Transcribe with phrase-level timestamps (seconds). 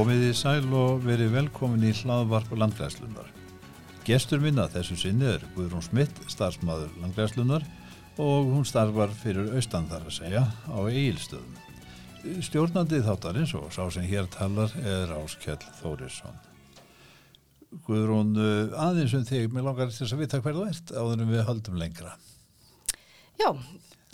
[0.00, 3.26] Komið í sæl og verið velkomin í hlaðvarp landgræslunar.
[4.06, 7.66] Gestur minna þessu sinni er Guðrún Smitt, starfsmaður landgræslunar
[8.16, 11.58] og hún starfar fyrir austan þar að segja á Egilstöðum.
[12.48, 16.40] Stjórnandi þáttarins og sá sem hér talar er Áskjell Þórisson.
[17.84, 18.32] Guðrún,
[18.72, 22.16] aðeins um þig, mér langar þess að vita hverðu ert áður en við höldum lengra.
[23.36, 23.52] Já,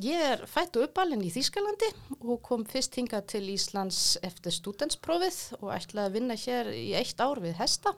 [0.05, 1.89] ég er fætt og uppalinn í Þýskalandi
[2.21, 7.21] og kom fyrst hinga til Íslands eftir stúdensprófið og ætlaði að vinna hér í eitt
[7.23, 7.95] ár við Hesta.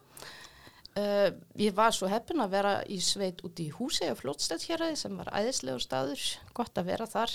[0.99, 1.31] Uh,
[1.61, 5.31] ég var svo heppin að vera í sveit út í húsi á flótstæðhjaraði sem var
[5.31, 6.23] æðislegur staður,
[6.57, 7.35] gott að vera þar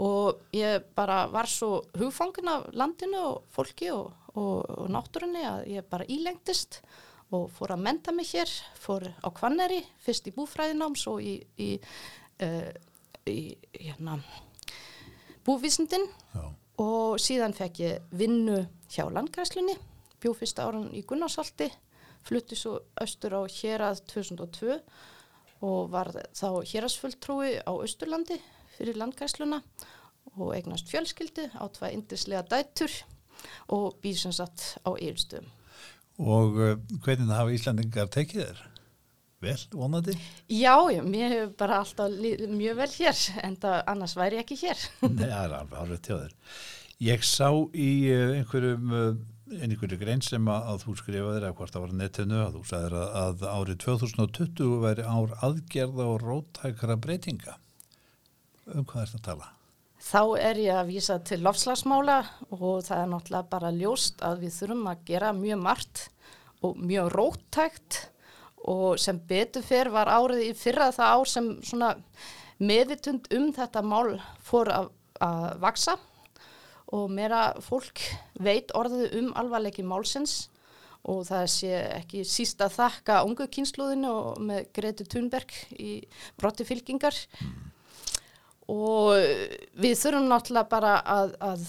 [0.00, 5.68] og ég bara var svo hugfangin af landinu og fólki og, og, og náttúrunni að
[5.72, 6.82] ég bara ílengtist
[7.34, 11.70] og fór að menta mig hér, fór á Kvanneri, fyrst í búfræðináms og í, í,
[12.44, 12.70] uh,
[13.26, 14.20] hérna,
[15.46, 16.44] búvísindin Já.
[16.82, 19.76] og síðan fekk ég vinnu hjá landgræslunni,
[20.22, 21.68] bjó fyrsta áran í Gunnarsholti,
[22.26, 24.80] flutti svo austur á hérað 2002
[25.66, 28.38] og var þá hérasfulltrúi á Austurlandi
[28.76, 29.62] fyrir landgræsluna
[30.36, 32.92] og eignast fjölskyldi á tvað indislega dætur
[33.72, 35.48] og býð sem sagt á yfirstöðum.
[36.16, 38.62] Og uh, hvernig hafa Íslandingar tekið þér?
[39.46, 40.16] Vel, vonandi?
[40.50, 42.18] Já, já, mér hefur bara alltaf
[42.50, 44.84] mjög vel hér, en það annars væri ég ekki hér.
[45.06, 46.36] Nei, það er alveg alveg þér.
[47.06, 51.74] Ég sá í uh, einhverjum, uh, einhverju grein sem að, að þú skrifaðir eða hvort
[51.76, 56.98] það var netinu að þú sagðir að, að árið 2020 væri ár aðgerða og róttækara
[57.04, 57.58] breytinga.
[58.72, 59.52] Um hvað er þetta að tala?
[60.06, 62.18] Þá er ég að vísa til lofslagsmála
[62.54, 66.02] og það er náttúrulega bara ljóst að við þurfum að gera mjög margt
[66.66, 67.98] og mjög róttækt
[68.66, 71.92] og sem betur fyrr var árið í fyrra það ár sem svona
[72.58, 74.90] meðvitund um þetta mál fór að,
[75.22, 75.96] að vaksa
[76.96, 78.02] og meira fólk
[78.42, 80.46] veit orðið um alvarleiki málsins
[81.06, 86.00] og það sé ekki síst að þakka ungu kynsluðinu og með Greti Thunberg í
[86.38, 87.14] brotti fylkingar.
[88.66, 89.14] Og
[89.78, 91.68] við þurfum náttúrulega bara að, að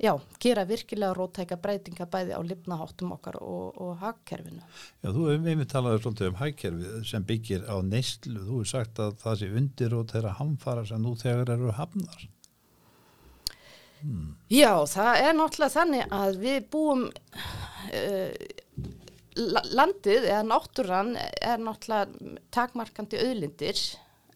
[0.00, 4.62] já, gera virkilega rótæka breytinga bæði á lifnaháttum okkar og, og hagkerfinu.
[5.02, 8.40] Já, þú hefur með talaður svolítið um hækkerfið sem byggir á neyslu.
[8.40, 12.28] Þú hefur sagt að það sé undir og þeirra hamfara sem nú þegar eru hafnar.
[14.00, 14.34] Hmm.
[14.48, 18.30] Já, það er náttúrulega þannig að við búum uh,
[19.76, 23.84] landið eða náttúran er náttúrulega takmarkandi auðlindir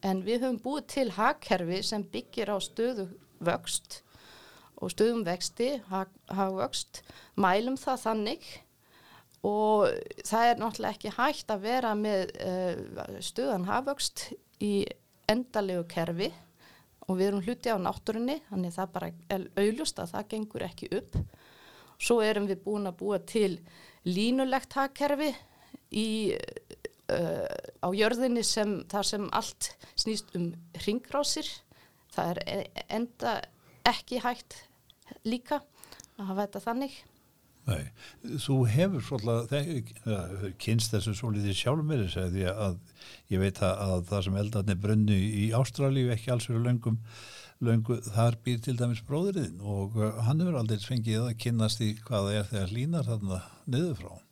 [0.05, 3.09] en við höfum búið til hagkerfi sem byggir á stöðu
[3.41, 4.04] vöxt
[4.83, 7.01] og stöðum vexti, hagvöxt,
[7.39, 8.47] mælum það þannig.
[9.45, 9.91] Og
[10.25, 14.29] það er náttúrulega ekki hægt að vera með uh, stöðan hagvöxt
[14.63, 14.73] í
[15.31, 16.31] endalegu kerfi.
[17.05, 20.89] Og við erum hluti á náttúrunni, þannig það bara er auðlust að það gengur ekki
[20.97, 21.19] upp.
[22.01, 23.59] Svo erum við búin að búa til
[24.09, 25.31] línulegt hagkerfi
[25.95, 26.09] í
[27.05, 27.45] Uh,
[27.85, 30.47] á jörðinni sem þar sem allt snýst um
[30.87, 31.45] ringrásir
[32.15, 33.33] það er e- enda
[33.89, 34.63] ekki hægt
[35.27, 35.61] líka
[36.15, 36.97] að hafa þetta þannig.
[37.65, 37.81] Nei,
[38.43, 39.87] þú hefur svolítið
[40.61, 42.19] kynst þessu svolítið sjálf með þess
[42.51, 42.75] að,
[43.33, 46.99] ég veit að, að það sem eldarnir brunnu í Ástralíu ekki alls fyrir löngum
[47.63, 51.93] löngu, þar býr til dæmis bróðurinn og uh, hann hefur aldrei fengið að kynast í
[52.05, 54.24] hvaða er þegar línar þarna niður frá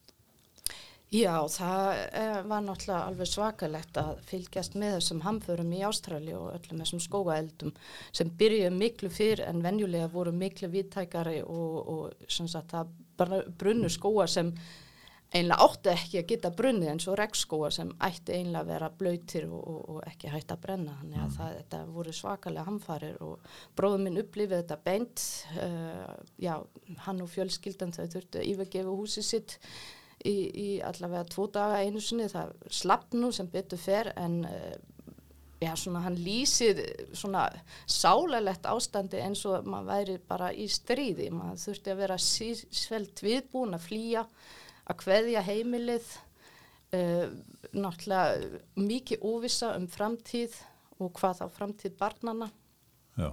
[1.14, 1.88] Já, það
[2.18, 7.04] eh, var náttúrulega alveg svakalegt að fylgjast með þessum hamförum í Ástrali og öllum þessum
[7.06, 7.74] skógaeldum
[8.10, 14.26] sem byrjuði miklu fyrr en venjulega voru miklu viðtækari og, og sagt það brunnu skóa
[14.26, 14.50] sem
[15.34, 19.48] einlega átti ekki að geta brunni eins og regnskóa sem ætti einlega að vera blöytir
[19.50, 20.98] og, og, og ekki hægt að brenna.
[21.00, 25.26] Þannig að það, þetta voru svakalega hamfarir og bróðum minn upplifið þetta beint,
[25.62, 26.56] uh, já,
[27.06, 29.60] hann og fjölskyldan þau þurftu að yfirgefa húsið sitt
[30.26, 34.74] í, í allavega tvo daga einu sinni, það slapp nú sem betur fer en uh,
[35.64, 36.80] já svona hann lýsir
[37.16, 37.48] svona
[37.88, 43.78] sálalegt ástandi eins og maður væri bara í stríði, maður þurfti að vera svelt viðbúin
[43.78, 44.26] að flýja,
[44.90, 46.12] að kveðja heimilið,
[46.98, 47.26] uh,
[47.72, 50.58] náttúrulega mikið óvisa um framtíð
[51.02, 52.50] og hvað þá framtíð barnana.
[53.18, 53.30] Já,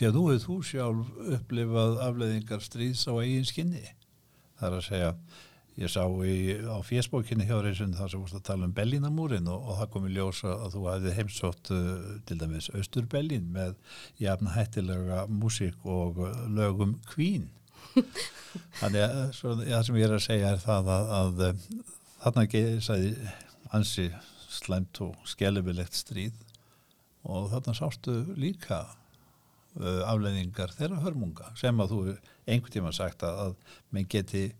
[0.00, 3.86] að þú hefur þú sjálf upplifað afleðingar stríðs á eigin skinni,
[4.58, 5.14] það er að segja
[5.80, 9.62] Ég sá í, á fésbókinni hjá reysun þar sem vorst að tala um Bellinamúrin og,
[9.64, 13.78] og það kom í ljósa að þú hefði heimsótt uh, til dæmis Östur-Bellin með
[14.20, 16.20] jafn hættilega músík og
[16.52, 17.48] lögum kvín.
[18.82, 22.46] Þannig að svo, það sem ég er að segja er það að, að, að þarna
[22.52, 23.10] geisaði
[23.72, 24.08] ansi
[24.50, 26.36] slæmt og skellumilegt stríð
[27.24, 28.82] og þarna sástu líka
[29.80, 32.00] uh, afleiðingar þeirra hörmunga sem að þú
[32.44, 34.50] einhvern tíma sagt að, að menn geti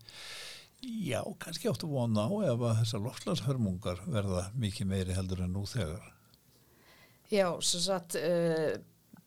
[0.81, 5.65] já, kannski áttu vona á ef að þessar lofslagshörmungar verða mikið meiri heldur en nú
[5.69, 6.07] þegar.
[7.31, 8.73] Já, svo satt uh,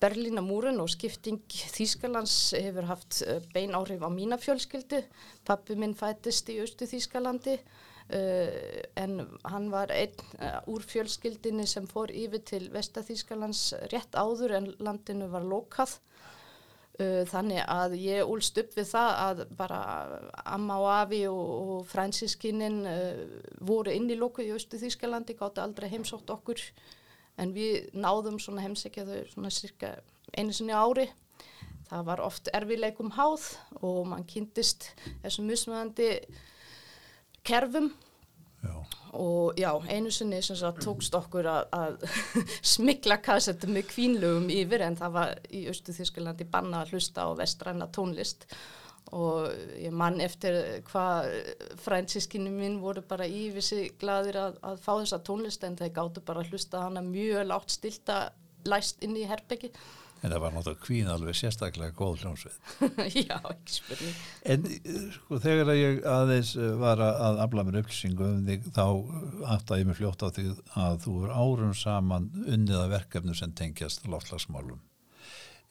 [0.02, 5.00] Berlínamúrin og skipting Þýskalands hefur haft uh, bein áhrif á mína fjölskyldu.
[5.46, 7.58] Pappi minn fættist í austu Þýskalandi
[8.12, 13.62] Uh, en hann var einn uh, úr fjölskyldinni sem fór yfir til Vestaþýskalands
[13.94, 15.94] rétt áður en landinu var lokað
[16.94, 19.78] þannig að ég úlst upp við það að bara
[20.46, 22.84] amma og afi og, og fransískinin
[23.66, 26.62] voru inn í loku í Östu Þýskalandi, gáttu aldrei heimsótt okkur.
[27.34, 29.96] En við náðum svona heimsækja þau svona cirka
[30.38, 31.08] einu sinni ári.
[31.90, 33.50] Það var oft erfileikum háð
[33.82, 34.92] og mann kynntist
[35.22, 36.08] þessum musmöðandi
[37.44, 37.90] kerfum
[38.64, 38.76] já.
[39.12, 42.06] og já, einu sinni sagt, tókst okkur að, að
[42.74, 47.30] smikla kassetu með kvínlögum yfir en það var í Östu Þísklandi banna að hlusta á
[47.38, 48.48] vestræna tónlist
[49.14, 50.56] og ég mann eftir
[50.88, 51.28] hvað
[51.84, 56.40] fransískinu mín voru bara ívissi gladir að, að fá þessa tónlist en þeir gáttu bara
[56.40, 58.18] að hlusta hana mjög látt stilta
[58.64, 59.70] læst inn í herbyggi
[60.24, 62.54] En það var náttúrulega kvín alveg sérstaklega góð hljómsveit.
[63.28, 64.14] Já, ekki spurning.
[64.54, 64.64] En
[65.12, 68.86] sko þegar ég aðeins eh, var að afla mér upplýsingu um þig þá
[69.52, 70.46] aftar ég mig fljótt á því
[70.80, 74.80] að þú er árum saman unniða verkefnu sem tengjast loftlagsmálum.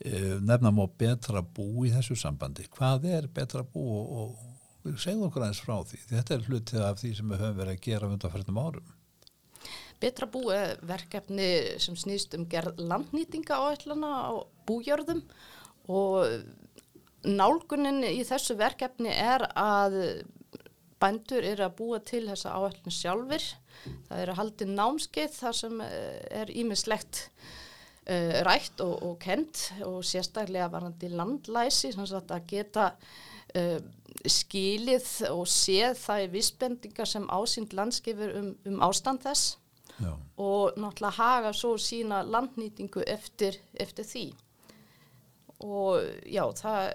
[0.05, 2.69] Eh, nefna má betra bú í þessu sambandi.
[2.77, 4.38] Hvað er betra bú og,
[4.85, 6.03] og segð okkur aðeins frá því?
[6.13, 8.93] Þetta er hlutið af því sem við höfum verið að gera undanferðnum árum.
[10.01, 10.57] Betra búi
[10.88, 11.50] verkefni
[11.81, 14.31] sem snýst um gerð landnýtinga áætlana á
[14.68, 15.24] bújörðum
[15.92, 16.44] og
[17.24, 19.98] nálgunin í þessu verkefni er að
[21.04, 23.50] bændur eru að búa til þessa áætlun sjálfur.
[24.07, 27.24] Það eru haldið námskeið þar sem eh, er ímislegt
[28.07, 33.80] uh, rætt og, og kent og sérstaklega varandi landlæsi sagt að geta uh,
[34.30, 39.57] skilið og séð það í vissbendingar sem ásýnd landskifur um, um ástand þess
[40.01, 40.13] Já.
[40.38, 44.25] og náttúrulega haga svo sína landnýtingu eftir, eftir því
[45.63, 46.94] og já, það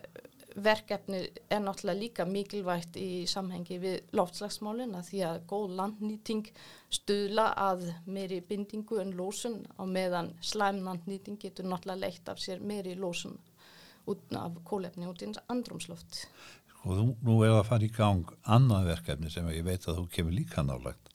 [0.59, 6.51] verkefni er náttúrulega líka mikilvægt í samhengi við loftslagsmálina því að góð landnýting
[6.95, 12.65] stuðla að meiri bindingu en lósun og meðan slæm landnýting getur náttúrulega leitt af sér
[12.65, 13.39] meiri lósun
[14.09, 16.25] út af kólefni út í andrumsloft.
[16.87, 20.09] Og þú, nú er að fara í gang annað verkefni sem ég veit að þú
[20.15, 21.08] kemur líka nálagt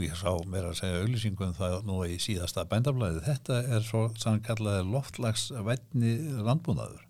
[0.00, 4.06] og ég sá mér að segja auðlýsingum það nú í síðasta bændaflæði þetta er svo
[4.20, 6.12] sannkallaði loftlagsvætni
[6.46, 7.06] landbúnaður.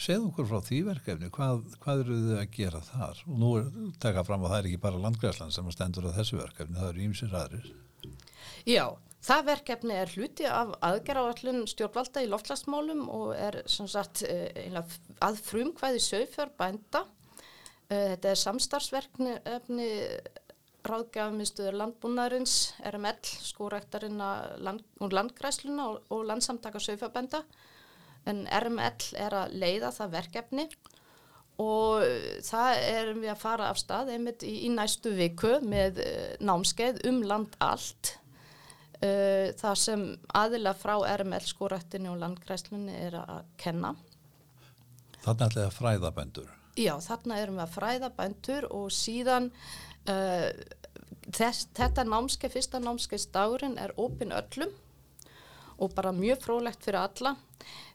[0.00, 3.20] Segð okkur frá því verkefni hvað, hvað eru þið að gera þar?
[3.28, 3.66] Og nú er
[4.02, 7.04] taka fram að það er ekki bara landgræsland sem stendur á þessu verkefni, það eru
[7.04, 7.68] ímsir aðrir.
[8.64, 8.84] Já,
[9.28, 14.80] það verkefni er hluti af aðgerðáallun stjórnvalda í loftlagsmálum og er sem sagt eh,
[15.20, 17.04] að frumkvæði sögfjör bænda
[17.92, 19.36] eh, þetta er samstarfsverkni
[20.84, 22.56] ráðgjafumistuður landbúnaðurins,
[22.90, 24.20] RML, skórektarinn
[24.64, 27.44] land, úr landgræsluna og, og landsamtaka sögfabenda
[28.28, 30.66] en RML er að leiða það verkefni
[31.60, 32.02] og
[32.42, 37.04] það erum við að fara af stað einmitt í, í næstu viku með uh, námskeið
[37.10, 38.16] um land allt.
[39.04, 40.04] Uh, það sem
[40.34, 43.94] aðila frá RML skórektinu og landgræslunni er að kenna.
[45.22, 49.52] Þarna er þetta fræðabendur Já, þarna erum við að fræða bændur og síðan
[50.10, 50.48] uh,
[51.34, 54.72] þess, þetta námskeið, fyrsta námskeiðsdagurinn er opinn öllum
[55.82, 57.34] og bara mjög frólægt fyrir alla.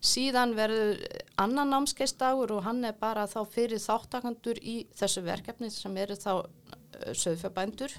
[0.04, 1.00] Síðan verður
[1.40, 6.32] annan námskeiðsdagur og hann er bara þá fyrir þáttakandur í þessu verkefni sem eru þá
[6.42, 7.96] uh, söðfjabændur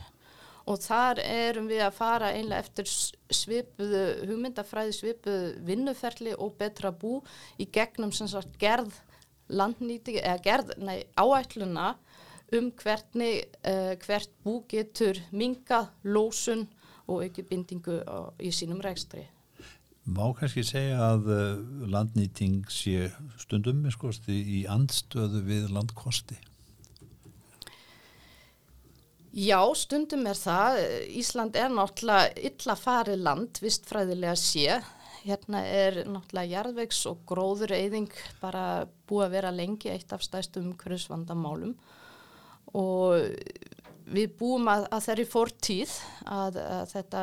[0.71, 2.91] og þar erum við að fara einlega eftir
[3.33, 7.21] svipuðu hugmyndafræði, svipuðu vinnuferli og betra bú
[7.59, 8.93] í gegnum sem sagt gerð
[9.51, 11.95] landnýti eða gerð, nei, áætluna
[12.59, 16.67] um hvernig uh, hvert bú getur minga, lósun
[17.11, 19.27] og ekki bindingu á, í sínum rekstri.
[20.11, 21.41] Má kannski segja að uh,
[21.91, 26.39] landnýting sé stundum í andstöðu við landkosti?
[29.31, 30.81] Já, stundum er það.
[31.21, 34.81] Ísland er náttúrulega illa farið land, vistfræðilega sé
[35.21, 40.71] hérna er náttúrulega jarðvegs og gróður eyðing bara búið að vera lengi eitt af stæstum
[40.71, 41.99] umhverfisvandamálum og
[44.11, 45.95] við búum að, að þeirri fórtíð
[46.27, 47.23] að, að þetta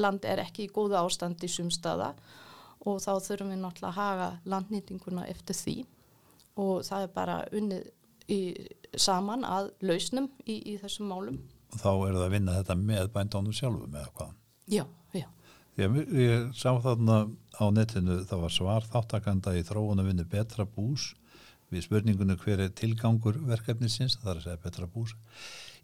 [0.00, 2.12] land er ekki í góða ástand í sumstaða
[2.82, 5.76] og þá þurfum við náttúrulega að haga landnýtinguna eftir því
[6.62, 7.84] og það er bara unnið
[8.32, 8.40] í,
[8.98, 11.38] saman að lausnum í, í þessum málum.
[11.72, 14.34] Og þá er það að vinna þetta með bændónu sjálfu með hvað?
[14.72, 14.84] Já,
[15.16, 15.28] já.
[15.80, 17.22] Ég, ég sá þarna
[17.56, 21.12] á netinu, það var svar þáttakanda í þróunum vinnu betra bús
[21.72, 25.14] við spurningunum hver er tilgangur verkefnisins, það er að segja betra bús.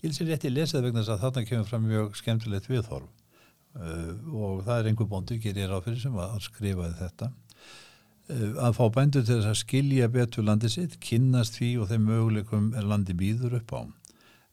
[0.03, 4.13] Ég sér rétt í lesið vegna þess að þarna kemur fram mjög skemmtilegt viðhorf uh,
[4.31, 8.85] og það er einhver bóndu, gerir á fyrir sem að skrifaði þetta uh, að fá
[8.95, 13.17] bændur til þess að skilja betur landi sitt, kynnast því og þeim möguleikum er landi
[13.19, 13.81] býður upp á.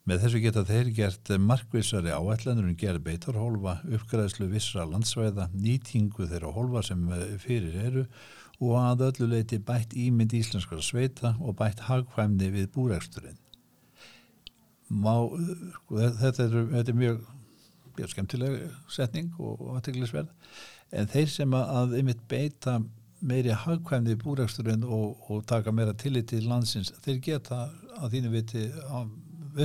[0.06, 6.52] Með þessu geta þeir gert markvissari áætlanur um gerð beitarhólfa, uppgræðslu vissra landsvæða, nýtingu þeirra
[6.54, 7.08] hólfa sem
[7.42, 8.04] fyrir eru
[8.62, 13.40] og að öllu leiti bætt ímynd íslenskara sveita og bætt hagkvæmni við búræksturinn.
[14.86, 17.24] Sko, þetta, þetta er mjög,
[17.98, 18.60] mjög skemmtileg
[18.94, 20.30] setning og aðteglisverð
[20.96, 22.80] en þeir sem að einmitt beita
[23.26, 27.66] meiri hagkvæmni við búræksturinn og, og taka meira tillit til landsins, þeir geta
[27.98, 29.16] að þínu viti að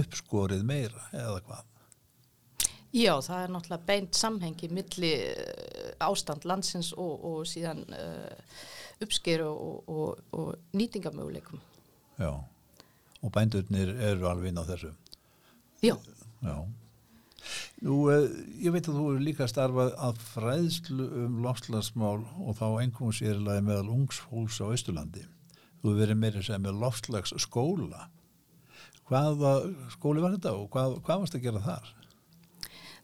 [0.00, 1.66] uppskorið meira eða hvað?
[2.90, 8.58] Já, það er náttúrulega beint samhengi milli eh, ástand landsins og, og síðan uh,
[9.04, 11.62] uppskeru og, og, og nýtingamöguleikum.
[12.20, 12.32] Já,
[13.22, 14.92] og bændurnir eru alveg inn á þessu.
[15.84, 15.96] Já.
[16.44, 16.56] Já.
[17.80, 18.28] Nú, uh,
[18.60, 23.64] ég veit að þú eru líka starfað að fræðslu um lofslagsmál og þá einhverjum sérlega
[23.64, 25.26] meðal ungsfólks á Östurlandi.
[25.80, 28.08] Þú verið meira sem með lofslagsskóla
[29.10, 29.54] hvaða
[29.96, 31.88] skóli var þetta og hvað, hvað varst að gera þar?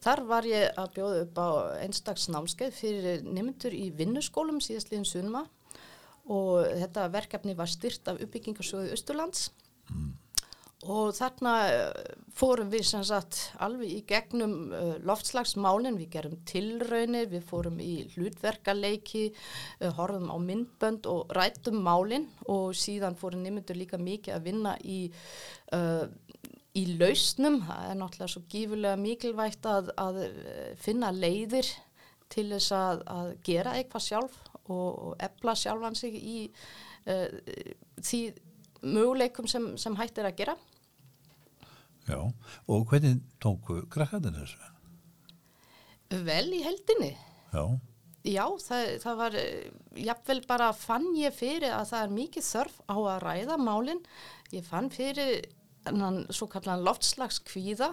[0.06, 1.48] Þar var ég að bjóða upp á
[1.82, 5.42] einstaks námskeið fyrir nemyndur í vinnuskólum síðastliðin sunma
[6.30, 9.48] og þetta verkefni var styrt af uppbyggingarsöðu Östurlands
[9.90, 10.14] mm
[10.84, 17.30] og þarna eh, fórum við sem sagt alveg í gegnum uh, loftslagsmálinn, við gerum tilraunir,
[17.32, 19.30] við fórum í hlutverkaleiki,
[19.80, 24.76] uh, horfum á myndbönd og rættum málinn og síðan fórum nefndur líka mikið að vinna
[24.84, 24.98] í,
[25.72, 26.04] uh,
[26.76, 30.20] í lausnum, það er náttúrulega svo gífurlega mikilvægt að, að
[30.82, 31.70] finna leiðir
[32.32, 36.38] til þess að, að gera eitthvað sjálf og, og ebla sjálfan sig í
[37.06, 38.20] því
[38.82, 40.56] möguleikum sem, sem hægt er að gera
[42.06, 42.22] Já,
[42.70, 44.72] og hvernig tóku krakkarnir þessu?
[46.26, 47.10] Vel í heldinni.
[47.50, 47.64] Já.
[48.26, 49.36] Já, það, það var,
[50.06, 54.02] jáfnvel bara fann ég fyrir að það er mikið þörf á að ræða málinn.
[54.54, 55.48] Ég fann fyrir
[56.34, 57.92] svo kallan loftslags kvíða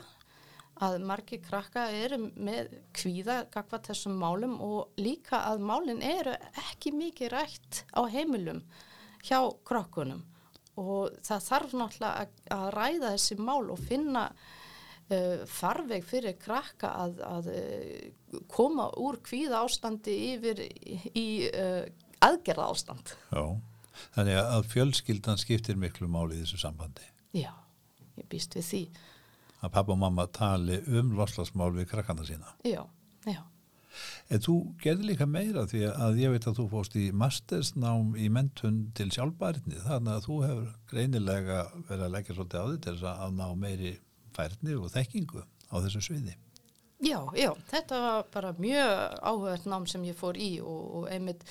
[0.82, 6.34] að margi krakka eru með kvíða gagva þessum málum og líka að málinn eru
[6.70, 8.64] ekki mikið rætt á heimilum
[9.24, 10.24] hjá krakkunum
[10.82, 17.22] og það þarf náttúrulega að, ræða þessi mál og finna uh, farveg fyrir krakka að,
[17.28, 21.86] að uh, koma úr kvíða ástandi yfir í, uh,
[22.26, 23.14] aðgerða ástand.
[23.30, 23.46] Já,
[24.18, 27.06] þannig að fjölskyldan skiptir miklu máli í þessu sambandi.
[27.38, 27.52] Já,
[28.24, 28.84] ég býst við því.
[29.64, 32.56] Að pappa og mamma tali um loslasmál við krakkana sína.
[32.68, 32.82] Já,
[33.28, 33.42] já.
[34.34, 38.30] En þú gerði líka meira því að ég veit að þú fóst í mastersnám í
[38.34, 42.96] mentun til sjálfbærni þannig að þú hefur greinilega verið að leggja svolítið á því til
[43.12, 43.94] að ná meiri
[44.34, 46.34] færni og þekkingu á þessu sviði.
[47.04, 48.92] Já, já, þetta var bara mjög
[49.28, 51.42] áhugað nám sem ég fór í og, og einmitt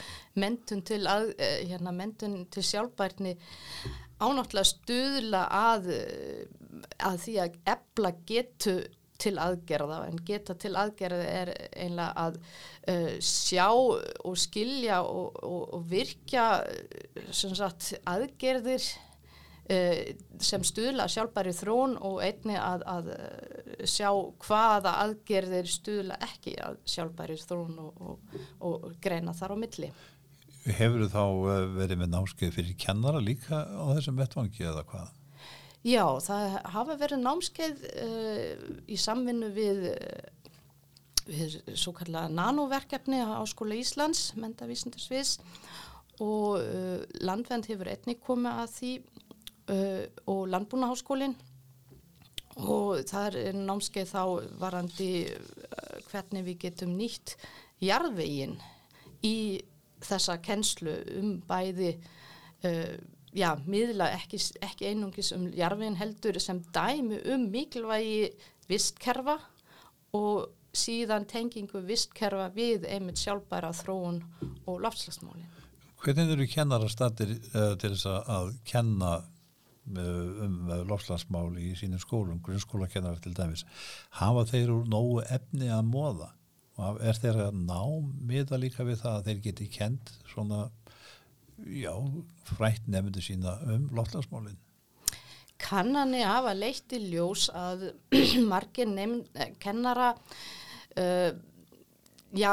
[0.40, 3.34] mentun til, að, eh, hérna, mentun til sjálfbærni
[4.22, 5.92] ánáttúrulega stuðla að,
[7.02, 8.76] að því að ebla getu
[9.22, 12.38] til aðgerða en geta til aðgerða er einlega að
[12.90, 16.46] uh, sjá og skilja og, og, og virkja
[17.30, 20.00] sagt, aðgerðir uh,
[20.42, 23.12] sem stuðla sjálfbæri þrón og einni að, að
[23.88, 24.10] sjá
[24.46, 29.92] hvaða aðgerðir stuðla ekki að sjálfbæri þrón og, og greina þar á milli.
[30.62, 35.08] Hefur þá uh, verið með náskeið fyrir kennara líka á þessum vettvangi eða hvað?
[35.82, 38.50] Já, það hafa verið námskeið uh,
[38.86, 40.52] í samvinnu við, uh,
[41.26, 45.40] við svo kallega nanoverkefni á Skóla Íslands, mentavísindarsviðs
[46.22, 48.92] og uh, landvend hefur einnig komið að því
[50.28, 51.36] og landbúnaháskólinn
[52.66, 54.22] og það er námskeið þá
[54.58, 55.10] varandi
[56.10, 57.36] hvernig við getum nýtt
[57.80, 58.56] jarðvegin
[59.22, 59.62] í
[60.02, 61.96] þessa kennslu um bæði
[63.32, 68.28] já, miðla ekki, ekki einungis um jarfin heldur sem dæmi um mikilvægi
[68.70, 69.38] vistkerfa
[70.16, 74.22] og síðan tengingu vistkerfa við einmitt sjálfbæra þróun
[74.66, 75.44] og lofslagsmáli.
[76.02, 82.40] Hvernig eru kennarastattir uh, til þess að kenna uh, um uh, lofslagsmál í sínum skólum,
[82.44, 83.66] grunnskólakennar til dæmis,
[84.18, 86.32] hafa þeir úr nógu efni að móða?
[86.82, 87.80] Og er þeir að ná
[88.26, 90.64] miða líka við það að þeir geti kent svona
[91.66, 91.94] já,
[92.48, 94.58] frætt nefndu sína um loftlagsmálinn.
[95.62, 97.92] Kannanir hafa leitt í ljós að
[98.52, 100.12] margir eh, kennara
[100.98, 101.30] uh,
[102.34, 102.52] já,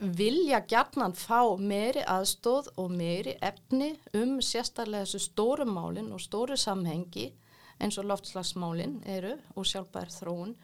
[0.00, 6.56] vilja gjarnan fá meiri aðstóð og meiri efni um sérstaklega þessu stóru málinn og stóru
[6.56, 7.32] samhengi
[7.78, 10.54] eins og loftslagsmálinn eru og sjálfbær þróun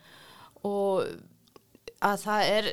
[0.64, 1.04] og
[2.04, 2.70] að það er,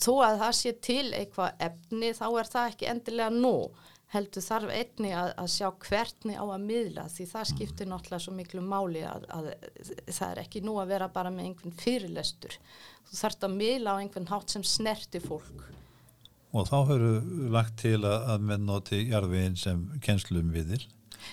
[0.00, 4.72] þó að það sé til eitthvað efni þá er það ekki endilega nóg heldur þarf
[4.74, 9.04] einni að, að sjá hvernig á að miðla því það skiptir náttúrulega svo miklu máli
[9.06, 9.50] að, að
[10.08, 12.56] það er ekki nú að vera bara með einhvern fyrirlestur.
[13.06, 15.62] Þú þarfst að miðla á einhvern hátt sem snerti fólk.
[16.50, 17.12] Og þá höfðu
[17.54, 20.82] lagt til að, að menn noti jarðveginn sem kennslum viðil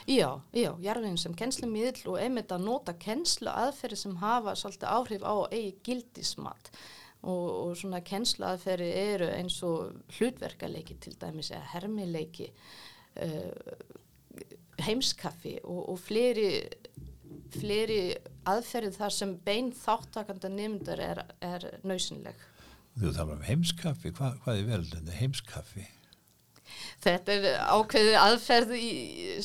[0.07, 5.23] Já, já, jarðveginn sem kennslumiðl og einmitt að nota kennslu aðferði sem hafa svolítið áhrif
[5.23, 6.71] á eigi gildismat
[7.23, 12.51] og, og svona kennsluaðferði eru eins og hlutverkaleiki til dæmis eða hermileiki
[13.23, 13.73] uh,
[14.85, 16.51] heimskaffi og, og fleiri
[17.57, 18.01] fleiri
[18.47, 22.37] aðferði þar sem bein þáttakanda nefndar er, er nöysinleg
[22.97, 25.83] Þú tala um heimskaffi, Hva, hvað er vel heimskaffi?
[27.03, 28.87] Þetta er ákveði aðferð í,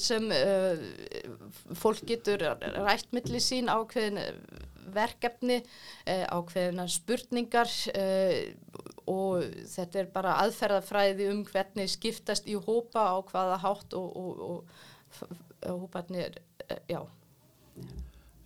[0.01, 0.81] sem uh,
[1.79, 4.19] fólk getur rætt millir sín ákveðin
[4.95, 5.61] verkefni,
[6.07, 8.37] uh, ákveðina spurningar uh,
[9.11, 14.47] og þetta er bara aðferðafræði um hvernig skiptast í hópa á hvaða hátt og, og,
[14.49, 15.27] og,
[15.67, 16.39] og hóparnir,
[16.91, 17.03] já.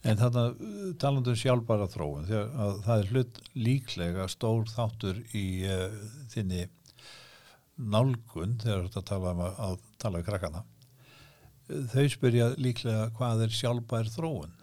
[0.06, 5.46] En þannig talandu um sjálfbara þróun, þegar að það er hlut líklega stór þáttur í
[5.66, 5.96] uh,
[6.30, 6.66] þinni
[7.76, 10.62] nálgun þegar þetta tala um að, að tala um krakkana.
[11.66, 14.54] Þau spyrja líklega hvað er sjálfbær þróun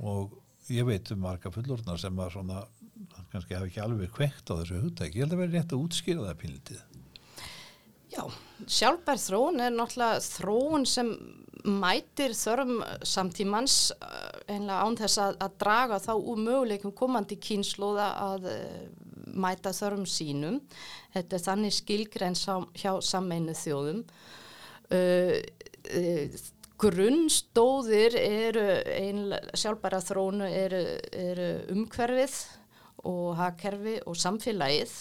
[0.00, 0.36] og
[0.70, 2.62] ég veit um marga fullorðnar sem að svona
[3.32, 5.18] kannski hafi ekki alveg kveikt á þessu hugtæki.
[5.18, 6.80] Ég held að vera rétt að útskýra það pínlitið.
[8.10, 8.24] Já,
[8.66, 11.12] sjálfbær þróun er náttúrulega þróun sem
[11.60, 13.76] mætir þörfum samtímans
[14.48, 18.78] einlega án þess að, að draga þá úr möguleikum komandi kýnslóða að uh,
[19.30, 20.60] mæta þörfum sínum.
[21.14, 24.02] Þetta er þannig skilgrein sam, hjá sammeinu þjóðum.
[24.90, 25.36] Uh,
[25.94, 26.40] uh,
[26.80, 28.64] grunnstóðir eru
[29.58, 30.80] sjálfbæra þrónu eru,
[31.12, 32.36] eru umhverfið
[33.08, 34.94] og hagkerfi og samfélagið.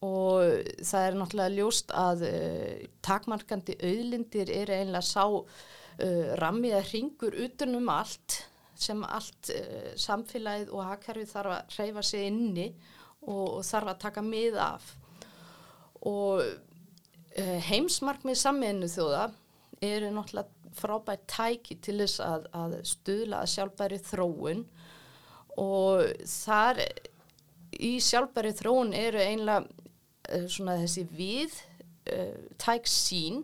[0.00, 6.88] Og það er náttúrulega ljóst að uh, takmarkandi auðlindir er einlega sá uh, rammi að
[6.94, 8.38] ringur utanum allt
[8.80, 12.70] sem allt uh, samfélagið og hagkerfið þarf að hreyfa sig inni
[13.26, 14.88] og, og þarf að taka mið af.
[16.08, 16.40] Og
[17.68, 19.26] heimsmarkmið sammeinu þjóða
[19.84, 24.64] eru náttúrulega frábært tæki til þess að, að stuðla að sjálfbæri þróun.
[25.60, 26.82] Og þar
[27.78, 31.56] í sjálfbæri þróun eru einlega uh, svona þessi við
[32.12, 33.42] uh, tæk sín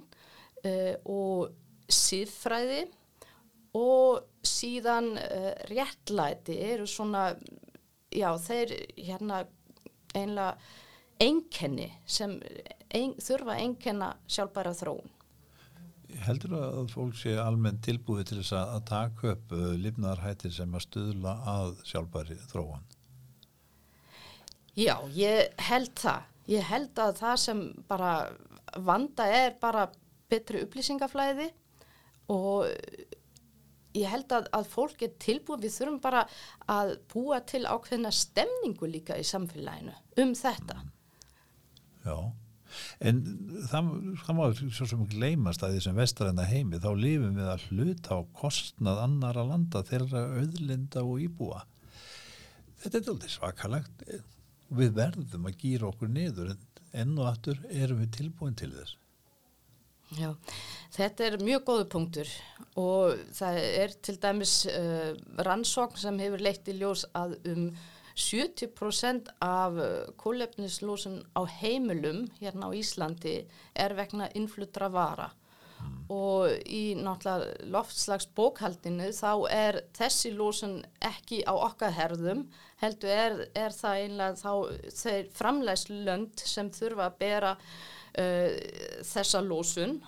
[0.64, 1.52] uh, og
[1.92, 2.86] siðfræði
[3.76, 5.12] og síðan
[5.68, 7.28] réttlæti eru svona
[8.14, 9.42] já þeir hérna
[10.16, 10.56] einlega
[11.20, 12.38] einkenni sem
[12.88, 15.12] ein, þurfa einkenna sjálfbæra þróun
[16.26, 21.34] Heldur að fólk sé almenn tilbúið til þess að taka upp lifnaðarhættir sem að stuðla
[21.50, 22.84] að sjálfbæri þróun?
[24.76, 26.32] Já, ég held það.
[26.46, 28.10] Ég held að það sem bara
[28.86, 29.88] vanda er bara
[30.30, 31.48] betri upplýsingaflæði
[32.32, 32.66] og
[33.96, 36.24] ég held að, að fólk er tilbúið, við þurfum bara
[36.70, 40.80] að búa til ákveðna stemningu líka í samfélaginu um þetta.
[42.04, 42.16] Já,
[43.00, 43.22] en
[43.70, 43.90] það,
[44.24, 48.18] það má svo sem gleymast að því sem vestaræna heimi þá lifum við að hluta
[48.18, 51.64] á kostnað annara landa þeirra auðlinda og íbúa.
[52.82, 54.08] Þetta er aldrei svakalagt
[54.76, 56.64] við verðum að gýra okkur niður en
[56.96, 58.96] enn og aftur erum við tilbúin til þess.
[60.14, 60.30] Já,
[60.94, 62.28] þetta er mjög góðu punktur
[62.78, 67.64] og það er til dæmis uh, rannsókn sem hefur leitt í ljós að um
[68.16, 69.76] 70% af
[70.16, 73.42] kólefnislósun á heimilum hérna á Íslandi
[73.76, 76.06] er vegna innflutra vara mm.
[76.08, 82.46] og í náttúrulega loftslags bókhaldinu þá er þessi lósun ekki á okkar herðum
[82.80, 84.52] heldur er, er það einlega þá
[85.02, 88.56] þeir framlæslönd sem þurfa að bera uh,
[89.04, 90.00] þessa lósun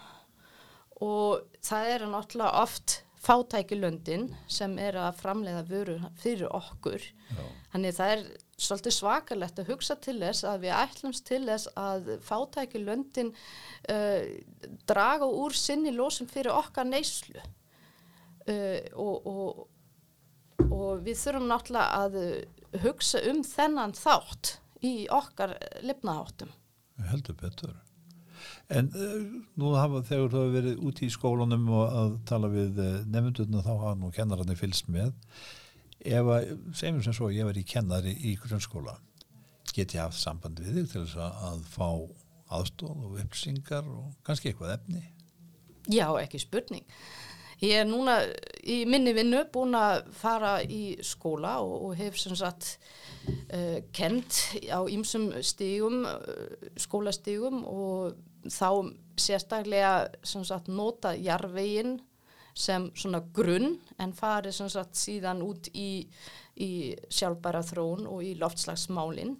[1.04, 7.44] og það eru náttúrulega oft fátækilöndin sem er að framleiða vöru fyrir okkur Já.
[7.72, 8.22] Þannig það er
[8.58, 13.32] svolítið svakalegt að hugsa til þess að við ætlumst til þess að fátækilöndin
[13.92, 14.20] uh,
[14.90, 17.42] draga úr sinni lósun fyrir okkar neyslu.
[18.48, 19.66] Uh, og, og,
[20.68, 26.54] og við þurfum náttúrulega að hugsa um þennan þátt í okkar lifnaháttum
[27.06, 27.76] heldur betur.
[28.70, 29.22] En uh,
[29.58, 33.64] nú hafa þegar þú hefur verið úti í skólunum og að tala við uh, nefndurna
[33.64, 35.14] þá hafa nú kennararni fylst með
[36.04, 38.98] ef að, segjum sem svo, ég verið kennari í grunnskóla
[39.74, 41.88] get ég haft samband við þig til þess að, fá
[42.58, 45.02] aðstóð og upplýsingar og kannski eitthvað efni
[45.88, 46.84] Já, ekki spurning.
[47.64, 48.20] Ég er núna
[48.60, 52.76] í minni vinnu búin að fara í skóla og, og hef sem sagt
[53.26, 61.96] uh, kent á ýmsum stígum, uh, skólastígum og þá sérstaklega sem sagt nota jarvegin
[62.58, 66.08] sem svona grunn en farið sem sagt síðan út í,
[66.58, 66.70] í
[67.06, 69.36] sjálfbæra þrón og í loftslagsmálinn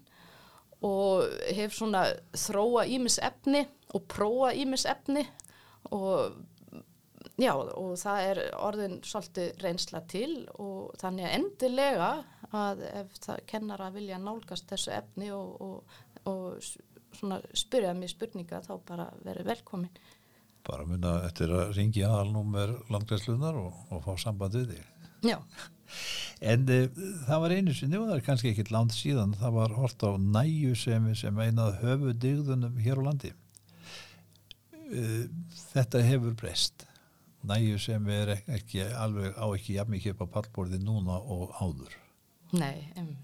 [0.87, 1.27] og
[1.57, 2.05] hef svona
[2.39, 5.25] þróa ímis efni og prófa ímis efni
[5.95, 6.39] og
[7.39, 12.11] já og það er orðin svolítið reynsla til og þannig að endilega
[12.55, 15.99] að ef það kennar að vilja nálgast þessu efni og, og,
[16.31, 16.63] og
[17.19, 20.01] svona spyrja mér spurninga þá bara verið velkomin.
[20.67, 24.87] Bara munna eftir að ringi aðalnúmer landgræslunar og, og fá samband við þig
[25.31, 25.39] Já,
[26.45, 26.77] En e,
[27.27, 30.11] það var einu sinni og það er kannski ekkit land síðan, það var hort á
[30.21, 33.31] næju sem, sem einað höfu digðunum hér á landi.
[34.93, 35.03] E,
[35.73, 36.85] þetta hefur breyst.
[37.49, 41.53] Næju sem er ek- ekki alveg á ekki jafn mikið upp á pallborði núna og
[41.63, 41.97] áður.
[42.53, 43.17] nei, En,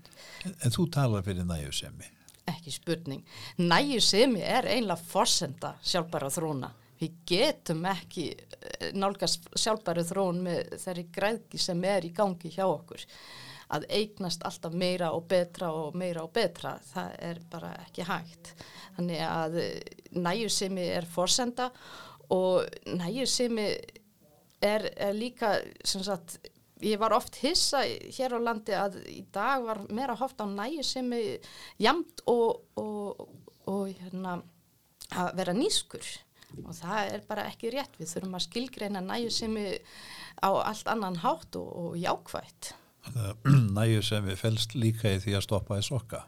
[0.45, 2.05] en þú talar fyrir næju semi.
[2.47, 3.23] ekki spurning.
[3.59, 6.73] Næjusemi er einlega forsenda sjálfbæra þróna.
[7.01, 12.65] Við getum ekki eh, nálgast sjálfbæra þrón með þeirri græðki sem er í gangi hjá
[12.69, 13.03] okkur.
[13.75, 18.55] Að eignast alltaf meira og betra og meira og betra, það er bara ekki hægt.
[18.97, 21.71] Þannig að eh, næjusemi er forsenda
[22.35, 23.69] og næjusemi
[24.65, 26.39] er, er líka, sem sagt,
[26.85, 30.85] ég var oft hissa hér á landi að í dag var meira hoft á næju
[30.87, 33.25] sem er jamt og, og,
[33.71, 34.39] og hérna,
[35.15, 36.05] að vera nýskur
[36.65, 39.79] og það er bara ekki rétt við þurfum að skilgreina næju sem er
[40.45, 42.75] á allt annan hátt og, og jákvætt
[43.77, 46.23] Næju semi felst líka í því að stoppa í sokka.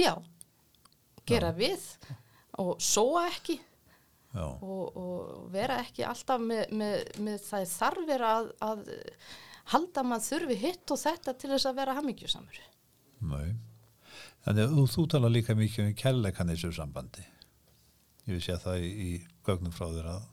[0.00, 0.16] já,
[1.28, 1.84] gera við
[2.58, 3.60] og sóa ekki
[4.32, 8.86] Já, og, og vera ekki alltaf með, með, með það þarfir að, að
[9.74, 12.62] halda maður þurfi hitt og þetta til þess að vera hammingjusamur
[13.22, 13.42] mæ.
[14.42, 17.24] Þannig að þú, þú talar líka mikið um kærleikan í þessu sambandi.
[18.26, 19.10] Ég vissi að það í, í
[19.46, 20.28] gögnum frá þér að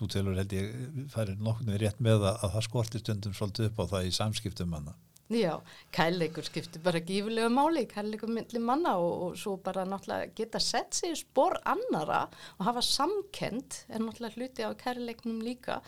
[0.00, 0.74] þú telur held ég
[1.12, 4.70] færir nokkurnu rétt með að, að það skorti stundum svolítið upp á það í samskiptum
[4.74, 4.94] manna.
[5.32, 5.54] Já,
[5.94, 10.92] kærleikur skiptir bara gífurlega máli, kærleikur myndli manna og, og svo bara náttúrulega geta sett
[10.98, 12.26] sig í spór annara
[12.58, 15.78] og hafa samkend er náttúrulega hluti á kærleiknum líka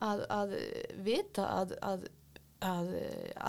[0.00, 0.54] að, að
[1.04, 2.06] vita að, að,
[2.64, 2.88] að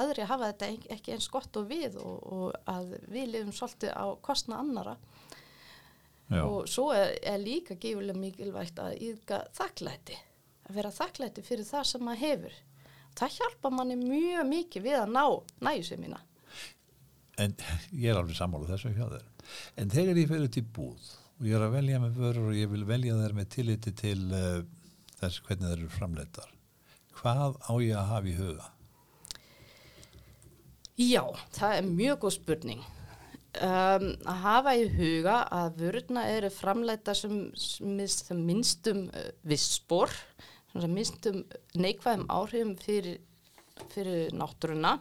[0.02, 3.96] aðri hafa þetta ek- ekki eins gott og við og, og að við lifum svolítið
[3.96, 4.98] á kostna annara
[6.30, 10.18] Já, og svo er, er líka gífurlega mikilvægt að yfka þakklæti
[10.70, 12.58] að vera þakklæti fyrir það sem maður hefur
[13.18, 15.24] það hjálpa manni mjög mikið við að ná
[15.66, 16.20] næjusemina
[17.40, 17.56] en
[18.04, 19.26] ég er alveg sammála þessu hjá þér.
[19.80, 21.08] En þegar ég út í búð
[21.40, 24.20] og ég er að velja með vörur og ég vil velja þær með tilliti til
[24.36, 24.60] uh,
[25.22, 26.52] þess hvernig þær eru framleitar,
[27.20, 28.70] hvað á ég að hafa í huga?
[31.00, 31.24] Já,
[31.56, 32.88] það er mjög góð spurning
[33.66, 40.14] um, að hafa í huga að vöruna eru framleita sem, sem, minnstum uh, vissspor
[40.74, 41.42] sem minnstum
[41.80, 43.20] neikvæðum áhrifum fyrir,
[43.94, 44.98] fyrir náttúruna.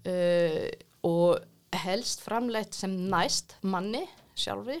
[0.00, 0.68] Uh,
[1.04, 1.40] og
[1.84, 4.02] helst framleitt sem næst manni
[4.38, 4.80] sjálfri,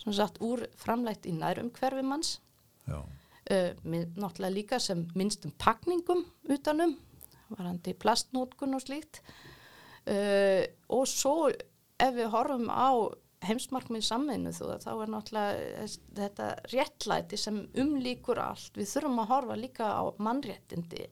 [0.00, 2.38] sem sagt úr framleitt í nærumhverfi manns,
[2.88, 6.96] Já, uh, með náttúrulega líka sem minnstum pakningum utanum,
[7.52, 9.22] varandi plastnótkun og slíkt.
[10.04, 11.48] Uh, og svo
[12.02, 12.90] ef við horfum á
[13.44, 18.72] heimsmarkmið samveinu þú þá er náttúrulega þetta réttlæti sem umlíkur allt.
[18.78, 21.08] Við þurfum að horfa líka á mannréttindi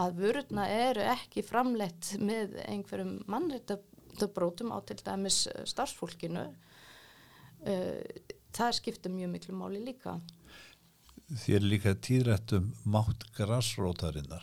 [0.00, 6.46] að vörurna eru ekki framleitt með einhverjum mannréttabrótum á til dæmis eh, starfsfólkinu.
[7.62, 8.00] Uh,
[8.50, 10.16] það skiptir mjög miklu máli líka.
[11.30, 14.42] þér líka tíðrætt um mátt grassrótarinnar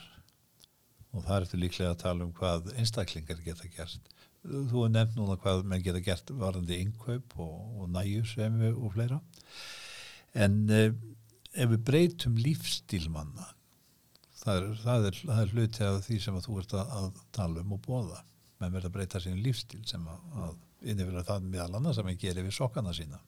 [1.12, 4.08] og það er eftir líklega að tala um hvað einstaklingar geta gert.
[4.48, 9.20] Þú er nefnt núna hvað menn geta gert varandi innkaup og, og næjusvemi og fleira.
[10.40, 10.94] En eh,
[11.54, 13.50] ef við breytum lífstíl manna,
[14.40, 17.24] það er, það er, það er hluti af því sem að þú ert að, að
[17.36, 18.22] tala um og bóða.
[18.60, 22.24] Menn verða að breyta sín lífstíl sem að, að innifila það meðal annars sem að
[22.24, 23.20] gera við sokkana sína.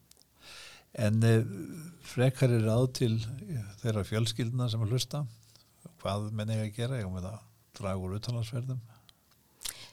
[1.06, 1.44] En eh,
[2.08, 5.26] frekar er ráð til eh, þeirra fjölskylduna sem að hlusta,
[6.04, 7.40] hvað menn eiga að gera, ég með að
[7.80, 8.82] draga úr utanlandsferðum.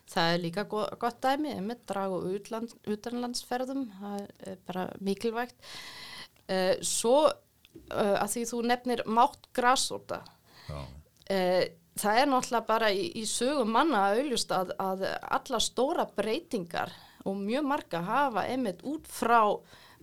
[0.09, 5.59] Það er líka go gott dæmi, einmitt úr utland, utanlandsferðum, það er bara mikilvægt.
[6.49, 10.23] Uh, svo uh, að því þú nefnir mátt grásóta,
[10.69, 10.79] Já.
[10.81, 11.65] uh,
[11.99, 15.05] það er náttúrulega bara í, í sögum manna að auðlust að, að
[15.39, 16.95] alla stóra breytingar
[17.29, 19.43] og mjög marga hafa einmitt út frá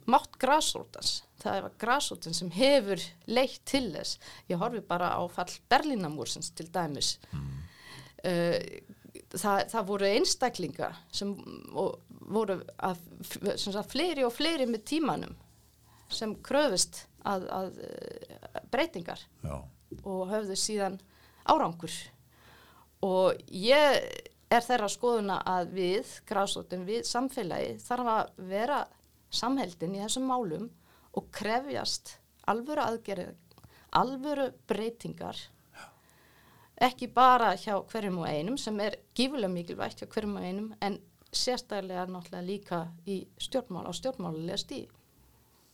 [0.06, 1.24] mátt grásrótans.
[1.42, 4.20] Það er grásrótans sem hefur leitt til þess.
[4.52, 7.16] Ég horfi bara á fall Berlínamúrsins til dæmis.
[7.34, 7.50] Mm.
[8.26, 8.60] Uh,
[9.40, 11.34] það, það voru einstaklingar sem
[12.26, 13.02] voru að,
[13.56, 15.36] sem sagt, fleiri og fleiri með tímanum
[16.12, 17.80] sem kröfist að, að
[18.74, 19.58] breytingar Já.
[20.04, 21.00] og höfðu síðan
[21.50, 21.94] árangur
[23.06, 24.02] og ég
[24.54, 28.84] er þeirra skoðuna að við, gráðsóttum við samfélagi þarf að vera
[29.34, 30.70] samheldin í þessum málum
[31.16, 32.18] og krefjast
[32.50, 33.34] alvöru aðgerið,
[33.98, 35.40] alvöru breytingar
[36.82, 40.98] ekki bara hjá hverjum og einum sem er gífulega mikilvægt hjá hverjum og einum en
[41.36, 44.92] sérstaklega náttúrulega líka í stjórnmál á stjórnmálulega stíð.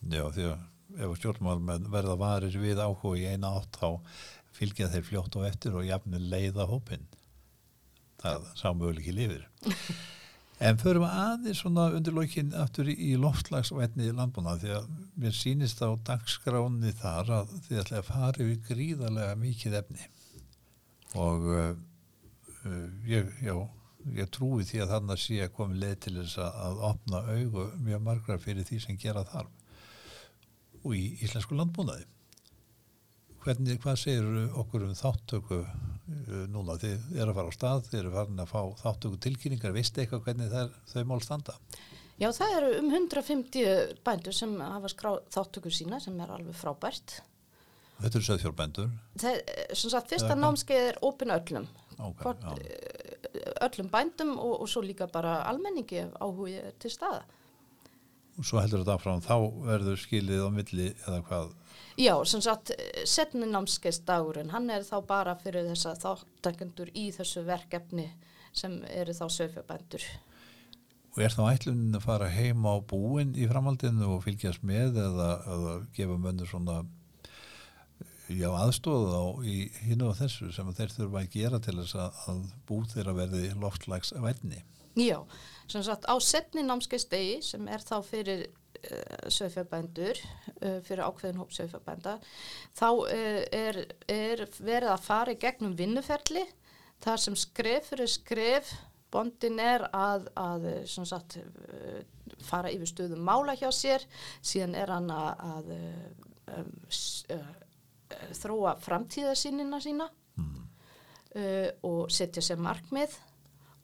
[0.10, 1.60] Já því að ef stjórnmál
[1.90, 4.00] verða varir við áhuga í eina átt þá
[4.52, 7.06] fylgja þeir fljótt og eftir og jafnir leiða hópin.
[8.22, 9.46] Það sámöguleik í lifir.
[10.62, 15.80] En förum aðeins svona undir lókin aftur í, loftslagsvætni í landbúna því að mér sýnist
[15.82, 20.06] á dagskráni þar að þið ætla að fara yfir gríðarlega mikið efni
[21.19, 21.71] og uh,
[23.08, 23.56] ég, já,
[24.15, 27.67] ég trúi því að þannig sé að komi leið til þess að, að opna augu
[27.84, 29.52] mjög margra fyrir því sem gera þarf.
[30.82, 32.08] Og í íslensku landbúnaði.
[33.41, 34.28] Hvernig, hvað segir
[34.62, 38.54] okkur um þáttöku uh, núna, þið eru að fara á stað þið eru farin að
[38.54, 39.76] fá þáttöku tilkynningar.
[39.76, 41.58] Veistu eitthvað hvernig er, þau mál standa?
[42.21, 47.15] Já, það eru um 150 bændur sem hafa skráð þáttöku sína sem er alveg frábært
[48.02, 48.28] Þetta eru
[49.78, 51.68] sem sagt, fyrsta námskeið er opin öllum.
[52.02, 52.48] Okay, Hvort,
[53.68, 57.22] öllum bændum og, og svo líka bara almenningi áhugi til staða
[58.42, 59.36] og svo heldur þetta áfram, þá
[59.68, 61.54] verður skilið á milli eða hvað?
[62.00, 62.74] Já, sem sagt,
[63.10, 68.08] setni námskeiðsdagurinn, hann er þá bara fyrir þess að þáttakendur í þessu verkefni
[68.56, 70.08] sem eru þá sögfjöbændur.
[71.12, 75.30] Og er þá ætlunin að fara heim á búin í framhaldinu og fylgjast með eða,
[75.54, 76.82] eða gefa mönnur svona
[78.38, 82.20] já, aðstóð á í hinn og þessu sem þeir þurfa að gera til þess að,
[82.32, 84.63] að bú þeirra verði loftslags verðni?
[85.00, 85.17] Já,
[85.72, 90.20] sem sagt á setni námskeiðstegi sem er þá fyrir uh, sögfjarbændur,
[90.58, 92.17] uh, fyrir ákveðin hóp sögfjarbænda,
[92.76, 96.44] þá uh, er, er verið að fara í gegnum vinnuferli
[97.02, 98.76] þar sem skref fyrir skref
[99.12, 101.39] bondin er að, að sagt,
[102.48, 104.06] fara yfir stöðum mála hjá sér,
[104.39, 105.74] síðan er hann að, að
[106.56, 106.72] um,
[108.38, 110.56] þróa framtíðasínina sína mm.
[111.88, 113.17] og setja sér markmið.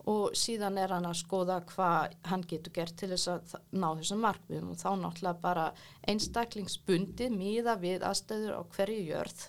[0.07, 4.21] Og síðan er hann að skoða hvað hann getur gert til þess að ná þessum
[4.23, 4.69] markmiðum.
[4.71, 5.65] Og þá náttúrulega bara
[6.07, 9.43] einstaklingsbundi miða við aðstæður á hverju jörð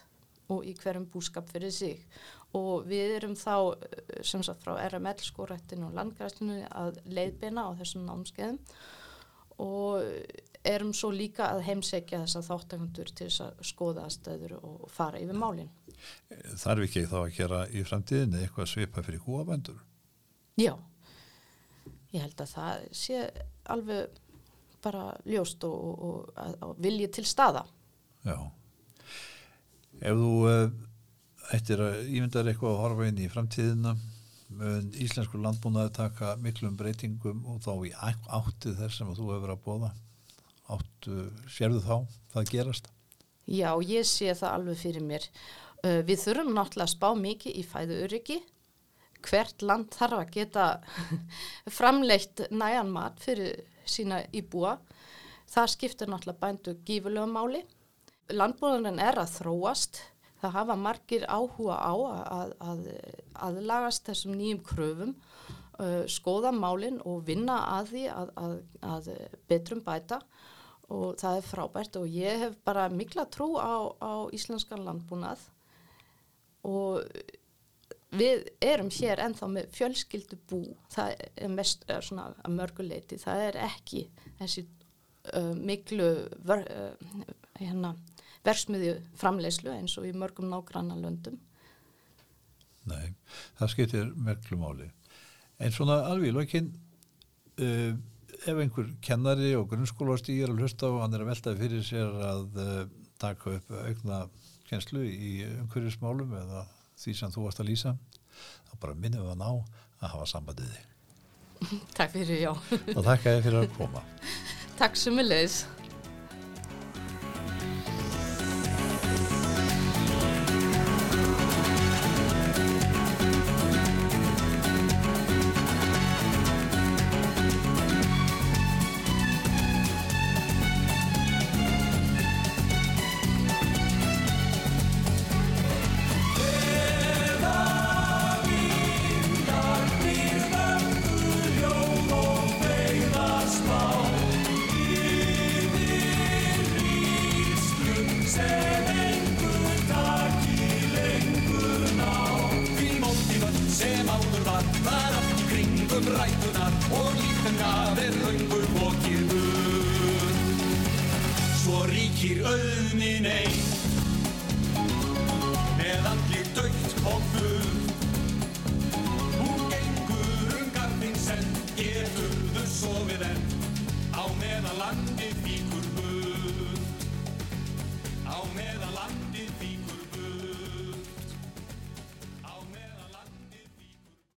[0.48, 2.02] og í hverjum búskap fyrir sig.
[2.56, 3.76] Og við erum þá
[4.24, 8.58] sem sagt frá RML skórættinu og landgræstinu að leiðbina á þessum námskeiðum.
[9.62, 10.02] Og
[10.66, 15.20] erum svo líka að heimsækja þess að þáttakundur til þess að skoða aðstæður og fara
[15.22, 15.70] yfir málinn.
[16.58, 19.80] Þarf ekki þá að gera í framtíðinni eitthvað svipa fyrir húabendur?
[20.58, 20.74] Já,
[22.14, 23.22] ég held að það sé
[23.70, 24.20] alveg
[24.82, 27.64] bara ljóst og, og, og, og viljið til staða.
[28.26, 28.36] Já,
[30.02, 30.68] ef þú uh,
[31.54, 33.94] ættir að ímyndar eitthvað að horfa inn í framtíðina,
[34.58, 39.64] mun íslensku landbúnaði taka miklum breytingum og þá í áttu þess sem þú hefur að
[39.66, 39.90] bóða,
[40.74, 41.96] áttu, sérðu þá
[42.34, 42.92] það gerast?
[43.48, 45.24] Já, ég sé það alveg fyrir mér.
[45.80, 48.38] Við þurfum náttúrulega að spá mikið í fæðu öryggi
[49.24, 50.66] hvert land þarf að geta
[51.78, 54.76] framleitt næjan mat fyrir sína íbúa.
[55.48, 57.62] Það skiptir náttúrulega bændu gífurlega máli.
[58.34, 60.02] Landbúðunin er að þróast.
[60.42, 62.84] Það hafa margir áhuga á að, að,
[63.48, 65.16] að lagast þessum nýjum kröfum,
[66.10, 68.30] skoða málinn og vinna að því að,
[68.86, 69.10] að
[69.50, 70.57] betrum bæta og
[70.88, 75.42] það er frábært og ég hef bara mikla trú á, á íslenskan landbúnað.
[76.68, 77.04] Og
[78.16, 80.62] við erum hér ennþá með fjölskyldu bú.
[80.92, 84.06] Það er mest er svona að mörguleiti það er ekki
[84.40, 84.64] þessi
[85.34, 86.08] uh, miklu
[86.48, 87.26] ver, uh,
[87.60, 87.92] hérna,
[88.46, 91.36] versmiðju framleyslu eins og í mörgum nágranna löndum
[92.88, 93.12] Nei,
[93.58, 94.86] það skiptir merklu máli.
[95.60, 96.70] En svona alveg lókin
[97.60, 97.92] uh,
[98.46, 102.60] ef einhver kennari og grunnskólastýr að hlusta og hann er að velta fyrir sér að
[102.62, 102.82] uh,
[103.18, 104.20] taka upp aukna
[104.68, 106.66] kjenslu í umhverjusmálum eða
[106.98, 107.94] því sem þú varst að lýsa
[108.68, 109.52] þá bara minnum við hann á
[109.98, 110.86] að hafa sambandið þig.
[111.98, 112.52] Takk fyrir, já.
[112.94, 114.04] Og takk að þið fyrir að koma.
[114.78, 115.62] Takk sem er leiðis